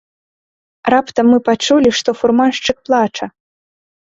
Раптам 0.93 1.29
мы 1.33 1.39
пачулі, 1.49 1.89
што 1.99 2.09
фурманшчык 2.23 2.77
плача. 2.89 3.25